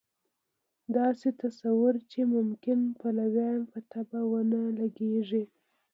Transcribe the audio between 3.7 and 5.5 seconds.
په طبع ونه لګېږي.